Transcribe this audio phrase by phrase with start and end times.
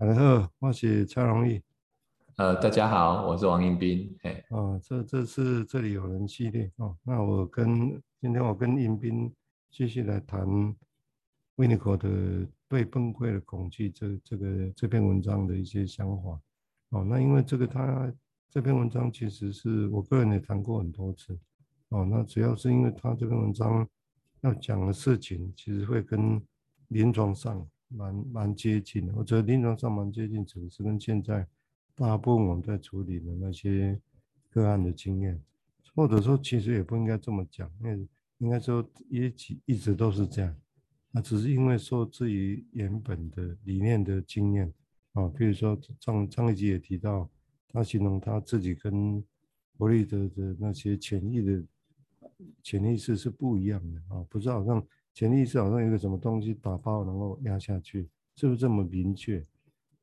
[0.00, 1.60] 大家好，我是蔡荣义。
[2.36, 4.16] 呃，大家好，我是王英斌。
[4.22, 6.96] 嘿，哦，这这是这里有人系列哦。
[7.02, 9.30] 那我跟今天我跟英斌
[9.70, 10.74] 继续来谈
[11.56, 12.08] 维尼口的
[12.66, 16.40] 对崩溃的恐惧这这个这篇文章的一些想法。
[16.88, 18.10] 哦，那因为这个他
[18.48, 21.38] 这篇文章其实是我个人也谈过很多次。
[21.90, 23.86] 哦，那主要是因为他这篇文章
[24.40, 26.40] 要讲的事情，其实会跟
[26.88, 29.12] 临床上蛮蛮接近的。
[29.14, 31.46] 我觉得临床上蛮接近，只是跟现在。
[31.96, 34.00] 大部分我们在处理的那些
[34.48, 35.38] 个案的经验，
[35.94, 38.08] 或者说其实也不应该这么讲，因为
[38.38, 40.56] 应该说一直一直都是这样，
[41.10, 44.72] 那只是因为受制于原本的理念的经验
[45.12, 47.28] 啊，比如说上上一集也提到，
[47.68, 49.22] 他形容他自己跟
[49.76, 51.62] 弗洛伊德的那些潜意的
[52.62, 54.82] 潜意识是不一样的啊，不是好像
[55.12, 59.44] 潜意识好像有个什么东西打包然后压下去，是不是这么明确？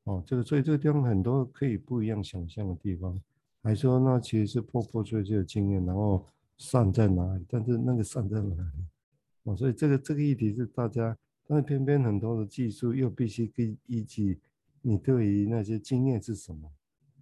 [0.04, 3.20] 哦，这个所以这个地方很多可以不一样想象的地方，
[3.62, 6.26] 还说那其实是破破碎碎的经验，然后
[6.58, 7.46] 善在哪里？
[7.50, 8.84] 但是那个善在哪里？
[9.44, 14.40] 哦，所以这个这个议题是大家，但是偏偏很多的技术又必须跟依据
[14.81, 16.72] 你对于那些经验是什么，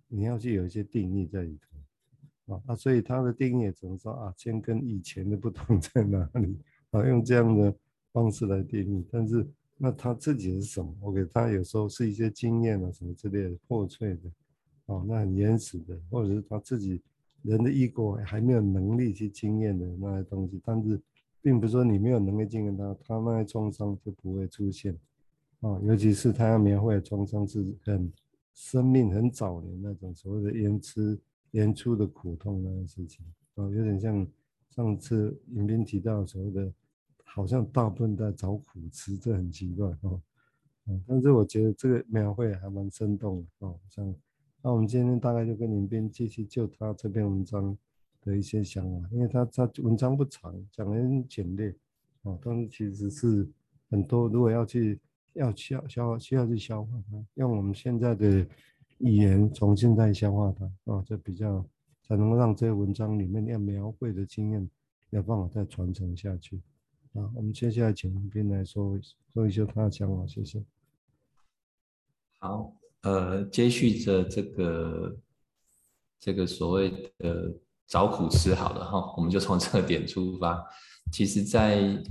[0.07, 2.53] 你要去有一些定义在里头。
[2.53, 6.59] 啊，那所以他的定义也只能说啊，先跟以前的不同在哪里？
[6.91, 7.75] 啊，用这样的
[8.15, 9.45] 方式来定义，但是。
[9.77, 10.89] 那他自己是什么？
[11.01, 14.31] 我给他有时候是一些经验啊，什么之类的破碎的，
[14.85, 17.01] 哦，那很原始的，或者是他自己
[17.41, 20.61] 人的 ego 还没有能力去经验的那些东西。
[20.63, 20.97] 但是，
[21.41, 24.97] 并不是说你没有能力经验他，他那些创伤就不会出现，
[25.59, 28.09] 啊，尤其是他要描绘的创伤是很
[28.53, 31.19] 生命很早年那种所谓的延迟
[31.51, 34.25] 延出的苦痛那些事情，啊，有点像
[34.69, 36.73] 上次影片提到所谓的。
[37.35, 40.21] 好像大部分在找苦吃，这很奇怪哦。
[40.87, 43.77] 嗯，但是我觉得这个描绘还蛮生动的哦。
[43.89, 44.15] 像
[44.61, 47.77] 那我们今天大概就跟林斌继续就他这篇文章
[48.21, 51.75] 的一些想法，因为他他文章不长，讲的很简略
[52.21, 53.45] 哦，但是其实是
[53.89, 54.97] 很多，如果要去
[55.33, 58.47] 要消消需要去消化它，用我们现在的
[58.99, 61.67] 语言重新再消化它哦，这比较
[62.01, 64.69] 才能够让这个文章里面要描绘的经验
[65.09, 66.61] 有办法再传承下去。
[67.15, 68.99] 好，我们接下来请林斌来说
[69.33, 70.61] 说一些他的想法，谢谢。
[72.39, 75.17] 好，呃，接续着这个
[76.19, 77.53] 这个所谓的
[77.87, 80.61] 找苦吃，好了哈，我们就从这个点出发。
[81.09, 82.03] 其实在，在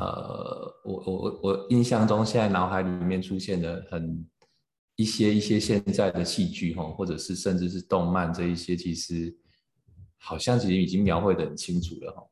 [0.00, 4.26] 呃，我我我印象中，现在脑海里面出现的很
[4.96, 9.36] 一些一些现在的戏剧哈，或者是甚至是动漫这一些，其实
[10.16, 12.26] 好像其实已经描绘的很清楚了哈。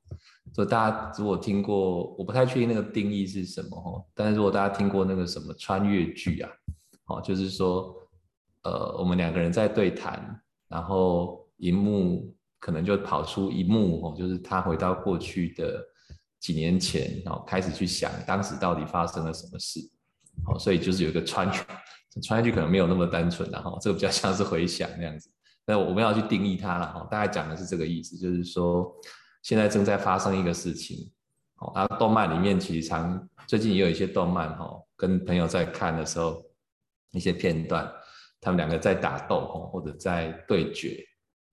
[0.54, 6.50] 所以大家如果听过，我不太确定那个定义是什么哈，但是如果大家听过那个什么穿越剧啊，
[7.08, 7.94] 哦，就是说，
[8.62, 15.84] 呃，我们两个人在对谈，然后荧幕可能就跑出一幕哦，就是他回到过去的
[16.40, 19.80] 几年前，然后开始去想当时到底发生了什么事，
[20.46, 25.28] 哦，所以就是有一个穿越，穿越剧可能没有那么单纯，然后这个比较像是回想那样子，
[25.66, 28.90] 那我们要去定义它了哈，大概讲的是这个意思，就是说。
[29.46, 31.08] 现在正在发生一个事情，
[31.58, 36.42] 哦，啊动漫里面其实常最近也有一些动漫哈，跟朋友在看的时候，
[37.12, 37.88] 一些片段，
[38.40, 40.98] 他们两个在打斗哈，或者在对决，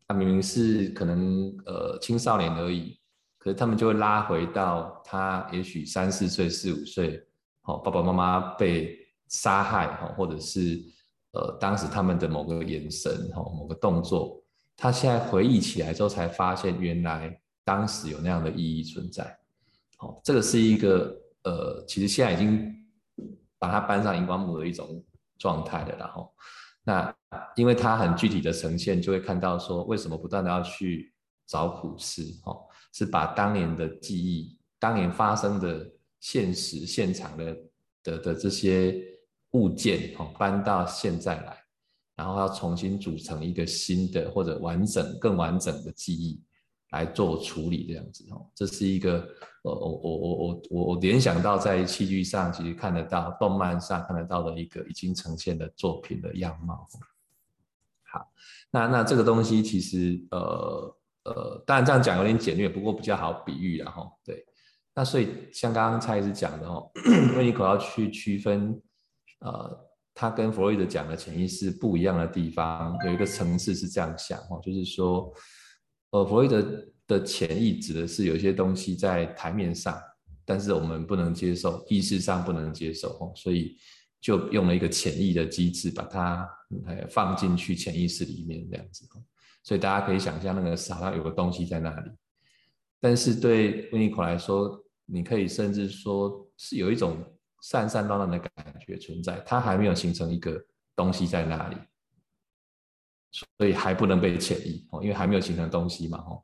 [0.07, 2.99] 他明明是可能呃青少年而已，
[3.37, 7.23] 可是他们就会拉回到他也许三四岁、四五岁，
[7.65, 10.81] 哦，爸爸妈妈被杀害哈，或者是
[11.33, 14.41] 呃当时他们的某个眼神哈、某个动作，
[14.75, 17.39] 他现在回忆起来之后才发现原来。
[17.63, 19.37] 当时有那样的意义存在，
[19.97, 22.73] 好，这个是一个呃，其实现在已经
[23.57, 25.01] 把它搬上荧光幕的一种
[25.37, 26.33] 状态了，然后，
[26.83, 27.15] 那
[27.55, 31.13] 因为它很具体的呈现，就会看到说为什么不断的要去
[31.47, 37.57] 找苦吃，哦，是把当年的记忆、当年发生的现实现场的
[38.03, 39.01] 的的这些
[39.51, 41.57] 物件，哦，搬到现在来，
[42.15, 46.43] 然后要重新组成一个新的或者完整、更完整的记忆。
[46.93, 49.27] 来做处理这样子哦，这是一个
[49.63, 56.87] 呃，我我我我我我联想到在戏剧上其实看得到，动漫上看得到的一个已经呈现的作品的样貌。
[58.03, 58.31] 好，
[58.69, 64.07] 那那这个东西其实呃呃，当然这样讲有点简略，不过比较好比喻了哈。
[64.23, 64.45] 对，
[64.93, 66.91] 那所以像刚刚蔡医师讲的哦，
[67.35, 68.79] 维尼可要去区分
[69.39, 75.33] 呃，他跟弗洛伊德讲的潜意识不一样的地方，有一个层次是这样想哦，就是说。
[76.13, 76.63] 呃，弗洛伊德
[77.07, 79.99] 的潜意指的是有些东西在台面上，
[80.45, 83.75] 但是我们不能接受，意识上不能接受，哦所以
[84.21, 86.47] 就用了一个潜意的机制，把它
[87.09, 89.07] 放进去潜意识里面这样子。
[89.63, 92.11] 所以大家可以想象，那个好像有个东西在那里。
[93.01, 97.17] 但是对维尼口来说，你可以甚至说是有一种
[97.63, 100.63] 散散乱乱的感觉存在，它还没有形成一个
[100.95, 101.75] 东西在那里，
[103.33, 106.41] 所以还不能被潜意哦，因为还没有形成东西嘛哦。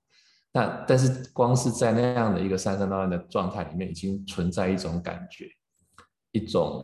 [0.52, 5.48] 那但是光是在那样的一个散散乱乱的状态里面，已经存在一种感觉，
[6.32, 6.84] 一种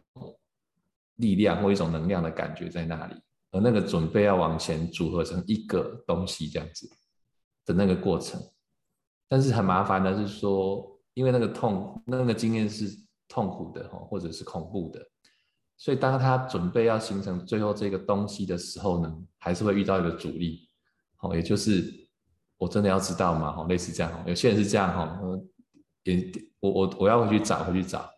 [1.15, 3.15] 力量或一种能量的感觉在那里，
[3.51, 6.87] 而那个准备要往前组合成一个东西这样子
[7.65, 8.39] 的那个过程，
[9.27, 12.85] 但是很麻烦的是说，因为那个痛，那个经验是
[13.27, 15.03] 痛苦的哈，或者是恐怖的，
[15.77, 20.69] 所以当他准备要形成最后这个东西的时候呢，还是会遇到一个阻力，
[21.19, 22.03] 哦，也就是。
[22.57, 23.51] 我真的要知道吗？
[23.51, 25.19] 哈，类似这样，有些人是这样哈，
[26.03, 26.31] 也
[26.61, 28.09] 我我我要回去找，回去找，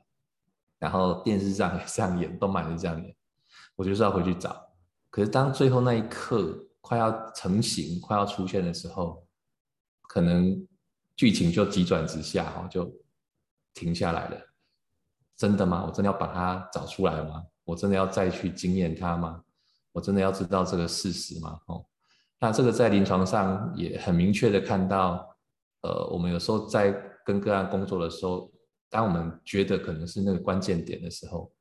[0.77, 3.15] 然后电视上也这样演，动漫也这样演，
[3.75, 4.55] 我就是要回去找。
[5.09, 9.25] 可是当最后那一刻快要成型、快要出现的时候，
[10.03, 10.67] 可能
[11.15, 12.93] 剧情就急转直下，哈，就
[13.73, 14.39] 停下来了。
[15.37, 15.85] 真的吗？
[15.85, 17.43] 我真的要把它找出来吗？
[17.63, 19.41] 我真的要再去经验它吗？
[19.91, 21.59] 我真的要知道这个事实吗？
[21.67, 21.85] 哦。
[22.39, 25.27] 那这个在临床上也很明确的看到，
[25.81, 26.95] 呃，我们有时候在
[27.25, 28.51] 跟个案工作的时候，
[28.89, 31.51] 当我们觉得可能是那个关键点的时候，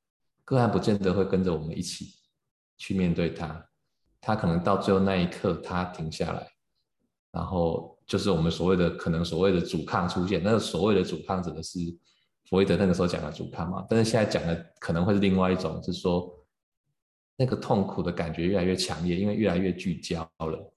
[0.44, 2.14] 个案不见得会跟着我们一起
[2.76, 3.66] 去面对它，
[4.20, 6.46] 他可能到最后那一刻他停下来，
[7.32, 11.78] 然后就是我们所谓的可能所谓的阻抗出现，那个所谓的阻抗指的是
[12.48, 16.32] 弗洛伊德那个时候讲的阻抗嘛，但是现在讲的可能会是另外一种，是说。
[17.38, 20.72] 那个痛苦的感觉越来越强烈，因为越来越聚焦了。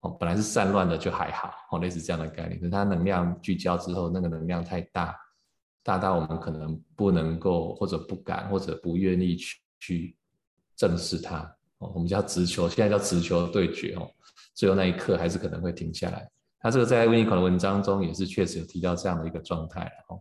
[0.00, 2.58] 哦，本来是散乱的就还好，哦，类似这样的概念。
[2.58, 5.16] 可是它能量聚焦之后，那个能量太大，
[5.84, 10.16] 大到我们可能不能够，或者不敢，或者不愿意去去
[10.74, 11.42] 正视它。
[11.78, 13.94] 哦，我们叫直球，现在叫直球对决。
[13.94, 14.10] 哦，
[14.52, 16.28] 最后那一刻还是可能会停下来。
[16.58, 19.88] 他这个在温尼可的文章中也是确实有提到这样的一个状态。
[20.08, 20.20] 哦，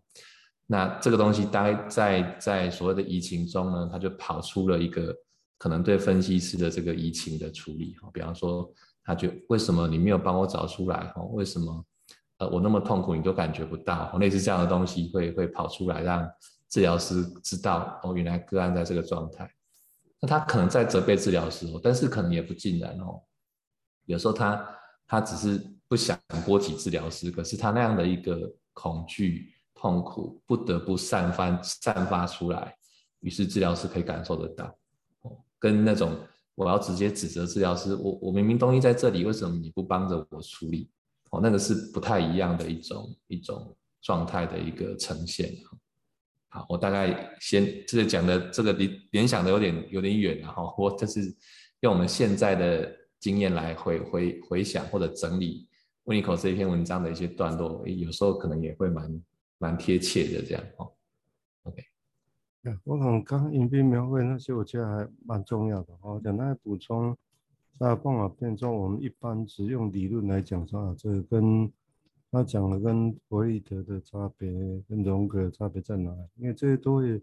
[0.68, 5.16] 那这个东西大概在在所谓的移情中呢，它就跑出了一个。
[5.56, 8.70] 可能对分析师的这个移情的处理，哈，比方说，
[9.02, 11.86] 他就为什么你没有帮我找出来，哈，为什么，
[12.40, 16.30] 呃，我那么痛苦你都感觉不到，类似这样的东西会会跑出来，让
[16.68, 19.50] 治疗师知道，哦，原来个案在这个状态。
[20.20, 23.22] 那他可能在责备治疗师哦，但是可能也不尽然哦。
[24.06, 24.68] 有时候他
[25.08, 29.53] 他只是不想波及治疗师，可是他那样的一个恐惧、
[29.84, 32.74] 痛苦不得不散发散发出来，
[33.20, 34.74] 于是治疗师可以感受得到。
[35.60, 36.18] 跟那种
[36.56, 40.90] 我要直接指责治疗师，我我明明东西在这里，为什么你不帮着我处理？
[41.32, 45.54] 哦，那个是不太一样的一种一种状态的一个呈现。
[46.48, 51.36] 好，我大概先这个讲的这个联联想的有点有点远了哈，我这是
[51.82, 52.90] 用我们现在的
[53.20, 55.68] 经验来回回回想或者整理
[56.06, 59.22] 温尼口这一篇文章的一些段落，有时候可能也会蛮
[59.64, 60.92] 蛮贴切的这样哦。
[61.64, 61.82] OK。
[62.84, 65.94] 我可能刚刚影片描绘那些，我觉得还蛮重要的。
[66.02, 67.18] 哦简单补充，
[67.80, 71.72] 在方法片中，我们一般只用理论来讲说啊，这个跟
[72.30, 74.52] 他讲的跟弗洛伊德的差别，
[74.90, 76.22] 跟荣格的差别在哪里？
[76.36, 77.22] 因为这些都会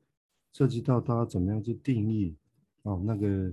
[0.51, 2.35] 涉及到他怎么样去定义
[2.83, 3.53] 哦，那个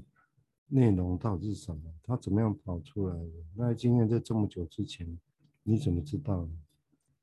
[0.67, 1.81] 内容到底是什么？
[2.03, 3.31] 他怎么样跑出来的？
[3.53, 5.05] 那经验在这么久之前，
[5.63, 6.51] 你怎么知道呢？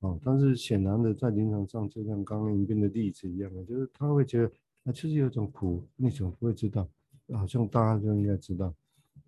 [0.05, 4.53] 哦，但是显然的，在临床上，就像刚刚影片的例子一样的，就是他会觉得，
[4.85, 6.87] 啊，其实有种苦，你怎么不会知道？
[7.33, 8.75] 好像大家都应该知道，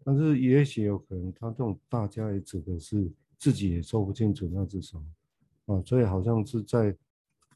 [0.04, 4.98] 但是也许有可能，他这种大家也指的是自己也说不清楚那是什
[5.64, 6.94] 么，啊，所以好像是在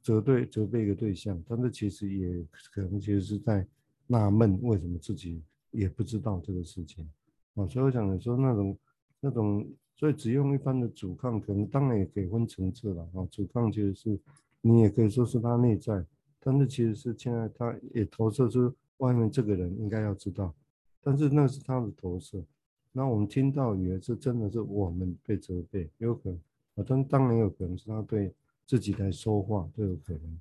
[0.03, 3.67] 责对责备一个对象，但是其实也可能其实是在
[4.07, 7.07] 纳闷为什么自己也不知道这个事情，
[7.55, 8.79] 啊，所以我想说那种
[9.21, 9.69] 那种。
[10.01, 13.21] 所以只用一般的阻抗，可能当然也可以分层次了啊。
[13.31, 14.19] 阻抗其实是
[14.63, 16.03] 你也可以说是他内在，
[16.39, 20.55] 但是其实是现在他也投射出外面这个人应该要知道，
[21.03, 22.43] 但是那是他的投射。
[22.93, 26.41] 那我们听到以为是真的是我们被责备，有可能
[26.77, 28.33] 啊，但当然有可能是他对
[28.65, 30.41] 自己来说话都有可能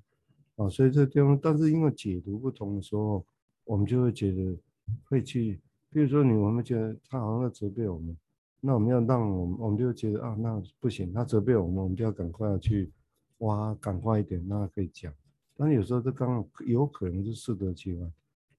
[0.56, 0.70] 啊。
[0.70, 3.22] 所以这地方，但是因为解读不同的时候，
[3.64, 4.56] 我们就会觉得
[5.04, 8.16] 会去，比如说你我们觉得他好像在责备我们。
[8.60, 12.92] 那我们要让我们，我们就觉得啊，那不行，他责备我们，我们就要赶快要去
[13.38, 15.12] 挖，赶快一点，那可以讲。
[15.56, 18.02] 但有时候这刚好有可能是适得其反，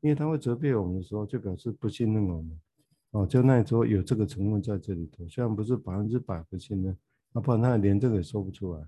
[0.01, 2.61] 因为他会责备我们的时候，就表示不信任我们，
[3.11, 6.97] 哦，就那时候有这个成分在这里头，虽然不是百分之百不信任，
[7.31, 8.87] 那不然他连这个也说不出来，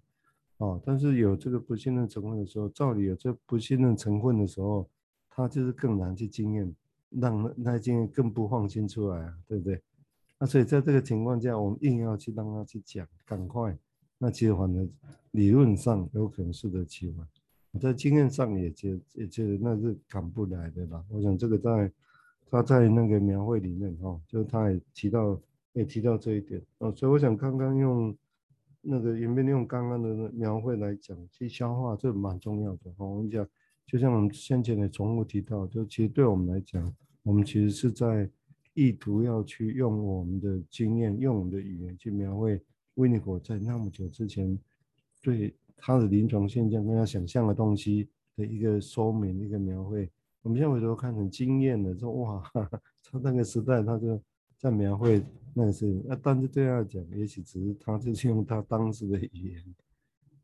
[0.58, 4.90] 哦，但是有这个不信任成分的时候，照理有这不信任成分的时候，
[5.30, 6.76] 他就是更难去经验，
[7.10, 9.82] 让那经验更不放心出来啊，对不对？
[10.44, 13.78] 那所以在这个情况下，我们硬要去让他去讲，赶快，
[14.18, 14.92] 那其实反正
[15.32, 17.26] 理论上有可能适得其反，
[17.72, 21.02] 我在经验上也觉也觉得那是赶不来的啦。
[21.08, 21.90] 我想这个在
[22.52, 25.40] 他在那个描绘里面哈，就他也提到
[25.72, 28.14] 也提到这一点哦，所以我想刚刚用。
[28.86, 32.94] 那个有没用刚刚的描绘来讲去消化，这蛮重要的。
[32.98, 33.48] 我跟你讲，
[33.88, 38.30] 就像我们先前的重复提到，就其实对我们来讲，我们其实是在
[38.74, 42.62] 意图要去用我们的经验、用我们的语言去描绘
[42.96, 44.58] 维尼果在那么久之前
[45.22, 50.10] 对他的临床现象跟他想象的东西的一个说明、一个描绘。
[50.42, 54.22] 我们现在回头看很惊艳的说，哇，哈哈，他那个时代他就
[54.58, 55.24] 在描绘。
[55.56, 59.76] 那是那，但是对他来讲，也许只是他就是用他当时的语言，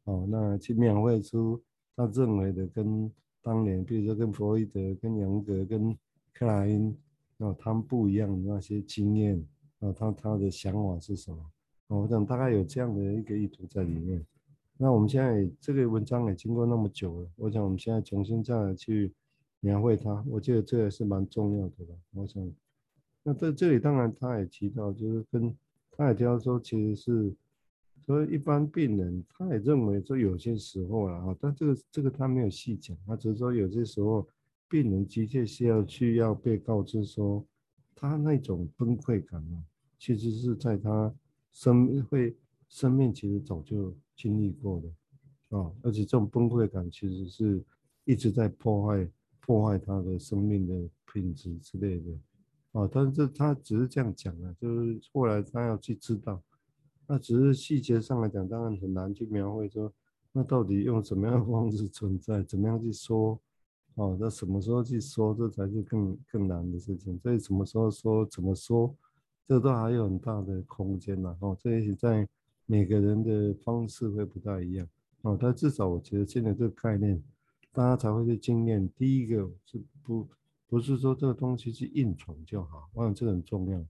[0.03, 1.59] 哦，那去描绘出
[1.95, 5.97] 他认为的跟当年，比如说跟弗洛伊德、跟杨格、跟
[6.31, 6.95] 克莱因，
[7.41, 9.41] 那，他们不一样的那些经验，
[9.79, 11.39] 那，他他的想法是什么？
[11.87, 14.23] 我想大概有这样的一个意图在里面。
[14.77, 19.13] 那我们现在这个文章也经过那么久了，我想我们现在重新再来去
[19.61, 21.95] 描绘它，我觉得这也是蛮重要的吧。
[22.11, 22.51] 我想。
[23.23, 25.55] 那在这里，当然他也提到，就是跟
[25.91, 27.35] 他也提到说，其实是
[28.05, 34.25] 所以一般病人，他也认为说有些时候啊，但这个这个他没有细讲，他只是说有些时候
[34.69, 37.43] 病人的确是要去要被告知说，
[37.95, 39.63] 他那种崩溃感啊，
[39.97, 41.13] 其实是在他
[41.51, 42.35] 生会
[42.67, 47.63] 生命其实早就经历过的啊，而且这种崩溃感其实是
[48.05, 49.09] 一直在破坏
[49.39, 52.11] 破坏他的生命的品质之类的。
[52.71, 56.39] 啊，但是他只是这样讲啊，就是后来他要去知道，
[57.07, 59.91] 那只是细节上来讲，当然很难去描绘说，
[60.31, 63.41] 那到底用什么样的方式存在，怎么样去说，
[63.95, 67.17] 哦，那什么时候去说，这才是更更难的事情。
[67.19, 68.95] 所以什么时候说，怎么说，
[69.47, 71.35] 这都还有很大的空间呐。
[71.39, 72.27] 哦，这也许在
[72.65, 74.87] 每个人的方式会不太一样。
[75.21, 77.21] 哦，但至少我觉得现在这个概念，
[77.71, 78.89] 大家才会去经验。
[78.95, 80.27] 第一个是不。
[80.71, 83.83] 不是说这个东西去硬闯就好，我想这很重要，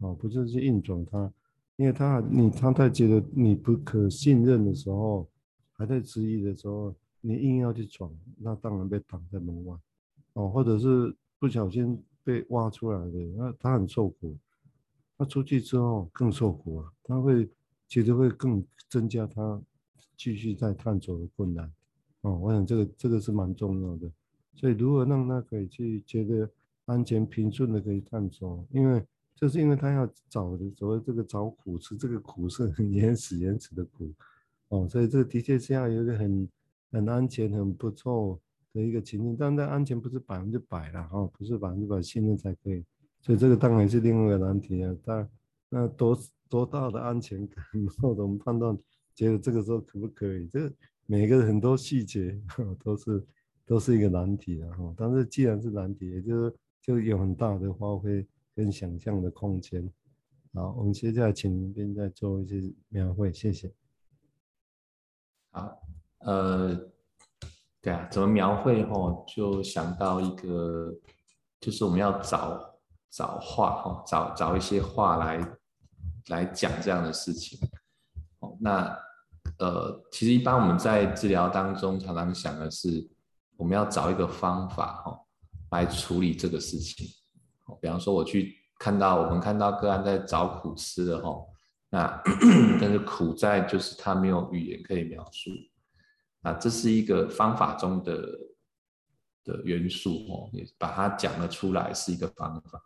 [0.00, 1.32] 哦，不就是硬闯它，
[1.76, 5.26] 因为他你他在觉得你不可信任的时候，
[5.72, 6.94] 还在质疑的时候，
[7.26, 9.76] 你硬要去闯，那当然被挡在门外，
[10.34, 14.36] 哦，或者是不小心被挖出来的，那他很受苦，
[15.18, 17.48] 他出去之后更受苦啊，他会
[17.88, 19.60] 其实会更增加他
[20.16, 21.72] 继续在探索的困难，
[22.20, 24.08] 哦，我想这个这个是蛮重要的。
[24.54, 26.48] 所以，如何让他可以去觉得
[26.86, 28.64] 安全平顺的可以探索？
[28.70, 29.04] 因为
[29.34, 34.10] 就是因为他要找的所谓这个找苦吃这个苦是很原始原始的苦
[34.68, 36.48] 哦，所以这个的确是要有一个很
[36.96, 38.40] 很安全很不错
[38.72, 42.84] 的一个情境，但那安全不是百分之百了哦，不是百分之百信任才可以。
[43.20, 44.96] 所以这个当然是另外一个难题啊。
[45.04, 45.30] 但
[45.68, 48.76] 那多多大的安全感，然 后我们判断
[49.14, 50.46] 觉得这个时候可不可以？
[50.48, 50.72] 这
[51.06, 52.40] 每个很多细节
[52.82, 53.24] 都是。
[53.68, 58.24] 都是一个难题的哈，但是既然是难题，也就是就有很大的发挥
[58.54, 59.92] 跟想象的空间。
[60.54, 63.74] 好，我们接下来请林斌再做一些描绘，谢谢。
[65.50, 65.82] 好，
[66.20, 66.76] 呃，
[67.80, 69.24] 对啊，怎么描绘哈？
[69.28, 70.92] 就想到一个，
[71.60, 72.78] 就是我们要找
[73.10, 75.48] 找话哈，找找一些话来
[76.28, 77.58] 来讲这样的事情。
[78.40, 78.98] 哦，那
[79.58, 83.08] 呃，其实一般我们在治疗当中常常想的是。
[83.58, 85.18] 我们要找一个方法哈，
[85.70, 87.06] 来处理这个事情。
[87.80, 91.34] 比方说，我去看到我们看到个案在找苦吃的哈，
[91.88, 92.22] 那
[92.78, 95.50] 但是苦在就是他没有语言可以描述，
[96.46, 98.16] 啊，这是一个方法中的
[99.44, 102.80] 的元素哦，也把它讲了出来是一个方法。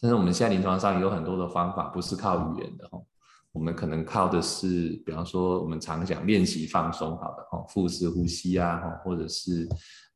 [0.00, 3.04] 但是我们现在临床上有很多的方法不是靠语言的哦，
[3.52, 9.68] 我们可能靠的是，比方说我们常讲练习放松好的哈，腹式呼吸啊，或者是。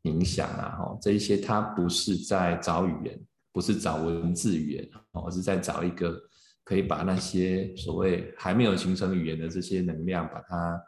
[0.02, 6.16] 冥想啊，哈，这一些它不是在找语言，不是找文字语言，而是在找一个
[6.62, 10.80] 可以把那些所谓还没有形成语言的这些能量，把它，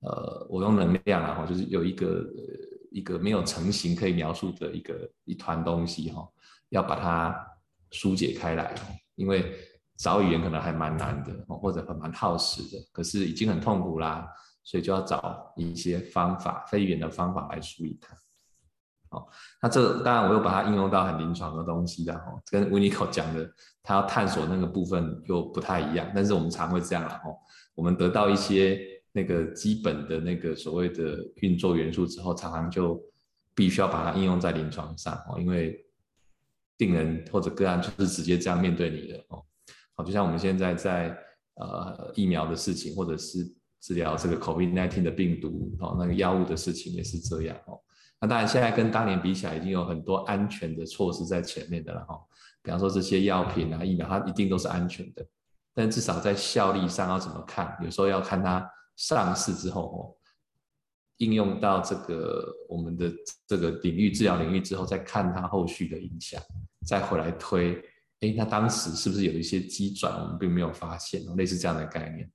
[0.00, 2.24] 呃，我用能量啊，哈，就是有一个
[2.90, 6.26] 一个没有成型可以描述的一个一团东西，哈，
[6.68, 7.36] 要把它
[7.90, 8.74] 疏解开来，
[9.16, 9.54] 因为
[9.96, 14.28] 找语言可能还蛮难的，或者还蛮耗时的，可是已经很痛苦啦，
[14.62, 18.16] 所以就要找一些方法，非语言的方法来梳理它。
[19.10, 19.26] 好，
[19.60, 23.50] 那这当然我又把它应用到很临床的东西的哈，跟 Winiko 讲的
[23.82, 27.24] 他要探索那个部分又不太一样，但是我们常会这样了哈，
[27.74, 28.78] 我们得到一些
[29.12, 33.00] 那个基本的那个所谓的运作元素之后，常常就
[33.54, 35.84] 必须要把它应用在临床上哦，因为
[36.76, 39.42] 病人或者个案就是直接这样面对你的哦。
[39.94, 41.16] 好，就像我们现在在
[41.54, 43.44] 呃疫苗的事情，或者是
[43.80, 47.80] 治疗这个 COVID-19 的病毒哦，那个药物的事情也是这样哦。
[48.20, 52.18] 那当然现在跟当年比起来，已经有很多安全的措施在前面的了哈。
[52.62, 55.24] 比方说这些药品啊、疫苗，它一定都是安全的。
[55.72, 57.76] 但至少在效力上要怎么看？
[57.82, 60.14] 有时候要看它上市之后哦。
[61.20, 63.12] 应用到这个我们的
[63.44, 66.40] 这个领域治疗领域之后，再看它后续的影响，
[66.86, 67.74] 再回来推，
[68.20, 72.30] 哎，那当时是不是有一些机转，我们并没有发现，类似这样的概念，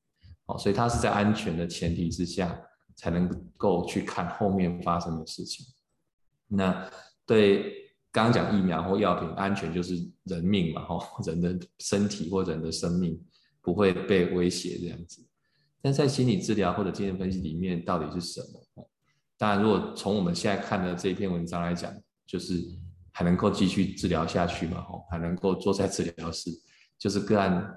[0.48, 2.60] 哦，所以它是在安全的前提之下，
[2.98, 5.66] 才能够去看后面发生的事情。
[6.50, 6.86] 那
[7.26, 13.18] 对刚讲疫苗或药品安全，就是人命嘛，哦，人的身体或人的生命
[13.62, 15.26] 不会被威胁这样子。
[15.84, 18.88] 但在心理治疗或者精神分析里面，到底是什么？
[19.38, 21.94] 当然，如果从我们现在看的这一篇文章来讲，
[22.26, 22.64] 就是
[23.12, 24.82] 还能够继续治疗下去嘛？
[24.84, 26.50] 吼，还能够坐在治疗室，
[26.98, 27.70] 就是个案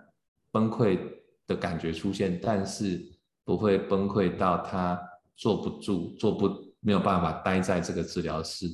[0.53, 1.01] 崩溃
[1.49, 3.05] 的感觉出现，但是
[3.43, 4.97] 不会崩溃到他
[5.37, 6.49] 坐不住、坐不
[6.79, 8.69] 没有办法待在这个治疗室，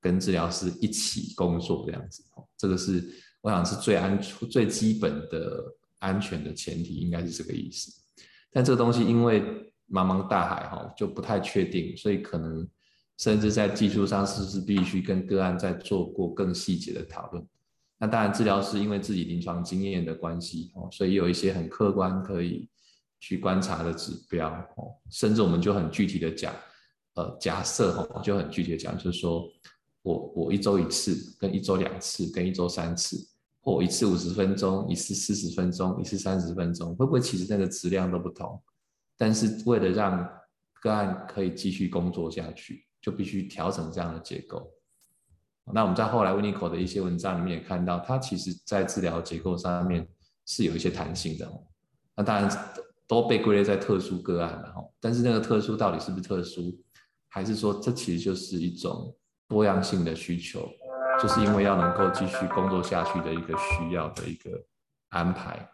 [0.00, 2.22] 跟治疗师一起工作这样子。
[2.56, 3.04] 这个是
[3.40, 5.64] 我想是最安全最基本的
[5.98, 8.05] 安全的前提，应该是这个意思。
[8.52, 9.42] 但这个东西因为
[9.90, 12.66] 茫茫大海哈，就不太确定，所以可能
[13.18, 17.46] 甚至在技术上是不是必须跟个案再做过更细节的讨论。
[17.98, 22.68] 那当然，治疗师因为自己临床经验的关系哦，所以有一些很客观可以
[23.20, 26.54] 去观察的指标哦，甚至我们就很具体的讲，
[27.14, 29.48] 呃，假设哈，就很具体的讲，就是说
[30.02, 33.16] 我我一周一次，跟一周两次，跟一周三次。
[33.66, 38.62] 或一次五十分钟，一次四十分钟，一次三十分钟，会不会其实那个质量都不同？
[39.16, 40.24] 但是为了让
[40.80, 44.70] 个案可以继续工作下去，就必须调整这样的结构。
[45.72, 50.06] 那我们在后来 Winnicott 的一些文章里面也看到，它其实在治疗结构上面
[50.46, 51.50] 是有一些弹性的。
[52.14, 52.48] 那当然
[53.08, 54.84] 都被归类在特殊个案了哈。
[55.00, 56.72] 但是那个特殊到底是不是特殊，
[57.26, 59.12] 还是说这其实就是一种
[59.48, 60.70] 多样性的需求？
[61.20, 64.62] 就是因为要能够继续工作下去的一个需要的一个
[65.08, 65.68] 安排，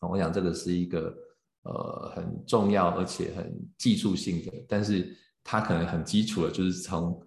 [0.00, 1.14] 我想这个是一个
[1.62, 7.24] 呃很重要而且很技术性的，但是它可能很基础的，就是从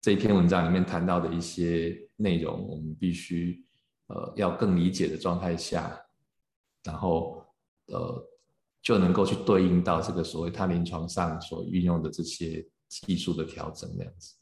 [0.00, 3.62] 这篇文章里面谈到的一些内容，我们必须
[4.06, 6.00] 呃要更理解的状态下，
[6.84, 7.44] 然后
[7.88, 8.26] 呃
[8.80, 14.34] 就能够去对应到这个所谓他临床上所运用的这些技术的调整那样子。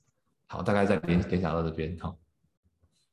[0.46, 2.14] 好，大概在联联想到这边哈。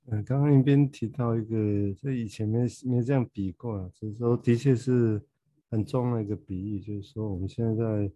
[0.08, 5.22] 嗯，刚刚一边提到一个，这以前没没这样比过啊，只是说的确是
[5.70, 8.12] 很重要的一个比喻，就是说我们现在，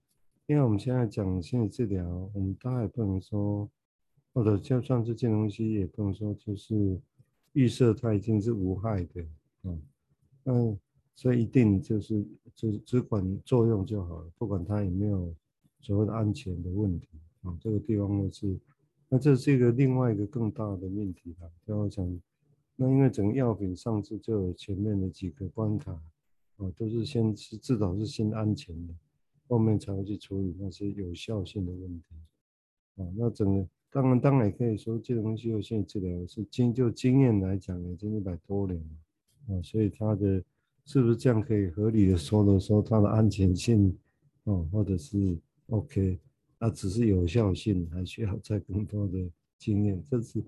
[0.47, 3.69] 因为我们现在讲心理治疗，我们当然也不能说，
[4.33, 6.99] 或者就算是这东西也不能说就是
[7.53, 9.25] 预设它已经是无害的，
[9.63, 9.81] 嗯，
[10.43, 10.79] 嗯，
[11.15, 12.21] 所以一定就是
[12.53, 15.33] 只只管作用就好了，不管它有没有
[15.79, 17.07] 所谓的安全的问题，
[17.43, 18.59] 啊，这个地方呢是。
[19.09, 21.49] 那这是一个另外一个更大的命题了。
[21.65, 22.21] 就我讲，
[22.75, 25.93] 那因为整个药品上市就有前面的几个关卡，
[26.57, 28.93] 啊，都是先是至少是先安全的，
[29.47, 32.05] 后面才会去处理那些有效性的问题。
[32.97, 40.43] 啊，那整个当然当然也可以说，这东西有心理治疗是经就经验来讲已经一百多年了，啊，所以它的
[40.83, 43.97] 是不是这样可以合理的说的说它的安全性，
[44.43, 46.19] 哦，或者是 OK。
[46.59, 50.03] 那只是有效性，还需要再更多的经验。
[50.09, 50.43] 这是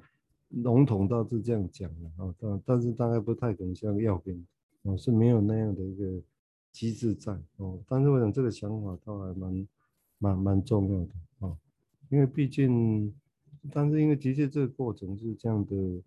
[0.49, 4.43] 笼统倒是这样讲的啊，但但是大概不太可能像药品
[4.81, 6.19] 哦，是没有那样的一个
[6.71, 7.79] 机制在哦。
[7.87, 9.67] 但是我想这个想法倒还蛮
[10.17, 11.11] 蛮蛮重要的
[11.47, 11.55] 啊，
[12.09, 13.13] 因为毕竟，
[13.71, 16.01] 但是因为的确这个过程是这样的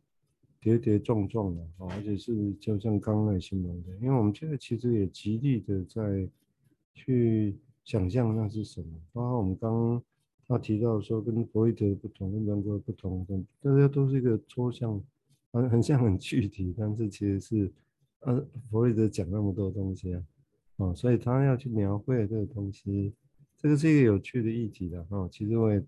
[0.60, 6.28] 跌跌撞撞的啊，而且是就像刚才形容的，因为我们现在其实也极力的在
[6.92, 7.56] 去。
[7.84, 8.86] 想象那是什么？
[9.12, 10.02] 包括我们刚刚
[10.46, 13.26] 他提到说，跟弗洛伊德不同，跟荣格不同，
[13.60, 15.02] 大家都是一个抽象，
[15.52, 17.72] 很很像很具体，但是其实是，
[18.20, 18.40] 呃，
[18.70, 20.24] 弗洛伊德讲那么多东西啊，
[20.76, 23.12] 啊，所以他要去描绘这个东西，
[23.56, 25.28] 这个是一个有趣的议题的哈。
[25.30, 25.84] 其实我也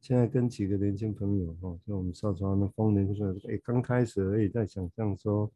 [0.00, 5.50] 现在跟几个年轻朋友哈，就我们少壮的丰年说，哎，刚开始而已，在想象说，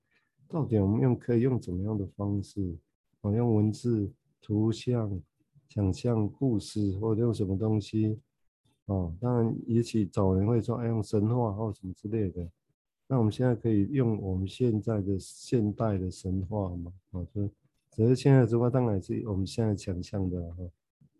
[0.48, 2.76] 到底我们用可以用怎么样的方式，
[3.22, 4.08] 啊，用文字、
[4.40, 5.20] 图像。
[5.70, 8.18] 想象故事或者用什么东西，
[8.86, 12.46] 哦，当然也许早人会说，哎，用神话或什么之类的。
[13.06, 17.48] 那我们现在可以用我们现在的现代的神话嘛，啊，就
[17.92, 20.64] 只是现在神话当然是我们现在想象的哈，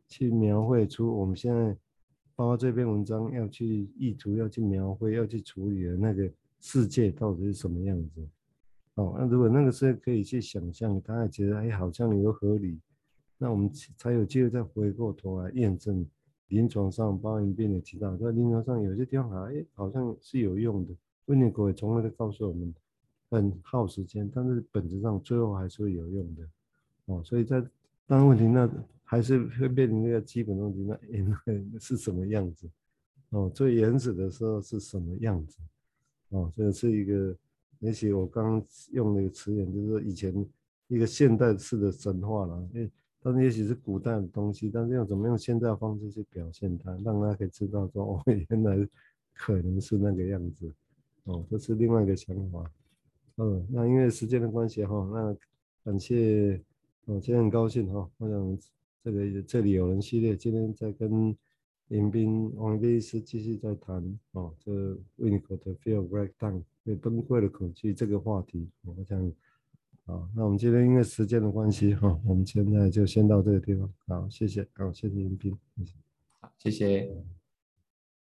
[0.08, 1.76] 去描绘出我们现在
[2.34, 8.28] 包括这篇文章要去意图、要去描绘、要去处理的那个世界到底是什么样子？
[8.94, 12.80] 哦，那如果那个是可以去想象，他还觉得哎，好像有合理，
[13.42, 16.06] 那我们才有机会再回过头来验证
[16.48, 20.94] 临床上包含病的提到，在临床上有些地方啊，哎，好像是有用的。
[21.24, 22.74] 温尼国也从来都告诉我们，
[23.30, 26.46] 很耗时间，但是本质上最后还是会有用的。
[27.06, 27.64] 哦，所以在
[28.06, 28.70] 当问题那
[29.04, 30.98] 还是会面临那个基本问题，那
[31.72, 32.68] 那是什么样子？
[33.30, 35.58] 哦，最原始的时候是什么样子？
[36.28, 37.34] 哦，这是一个。
[37.78, 40.46] 也许我刚刚用那个词眼，就是说以前
[40.86, 42.90] 一个现代式的神话了，因为，
[43.22, 48.88] 但是也许是古代的东西，但是用怎么用现代的方式去表现它，让大家可以知道说，哦， 原来
[49.34, 50.72] 可能是那个样子，
[51.24, 52.70] 哦，这是另外一个想法。
[53.36, 55.36] 嗯，那因为时间的关系哈，那
[55.84, 56.60] 感谢，
[57.06, 58.58] 哦，今天很高兴哈，我想
[59.02, 61.36] 这个这里有人系列，今天在跟
[61.88, 64.70] 林斌王医师继续在谈哦，这
[65.18, 66.62] Winnicott Fear of Breakdown。
[66.82, 69.30] 对崩溃的恐惧这个话题，我想，
[70.10, 75.94] 好，那我们今天因为时间的关系，哈，我们现在就先到这个地方，好，谢谢，好，谢谢林斌，谢谢，
[76.40, 77.39] 好，谢谢。